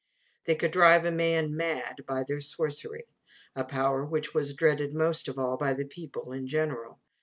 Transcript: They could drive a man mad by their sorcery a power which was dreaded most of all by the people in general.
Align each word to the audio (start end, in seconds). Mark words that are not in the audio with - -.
They 0.45 0.55
could 0.55 0.71
drive 0.71 1.05
a 1.05 1.11
man 1.11 1.55
mad 1.55 2.05
by 2.07 2.23
their 2.23 2.41
sorcery 2.41 3.05
a 3.55 3.63
power 3.63 4.03
which 4.03 4.33
was 4.33 4.55
dreaded 4.55 4.95
most 4.95 5.27
of 5.27 5.37
all 5.37 5.57
by 5.57 5.73
the 5.75 5.85
people 5.85 6.31
in 6.31 6.47
general. 6.47 6.97